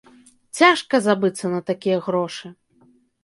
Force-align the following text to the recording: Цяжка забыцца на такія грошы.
Цяжка 0.59 0.99
забыцца 1.07 1.45
на 1.53 1.59
такія 1.69 1.97
грошы. 2.07 2.47